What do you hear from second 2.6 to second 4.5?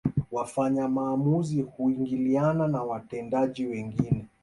na watendaji wengine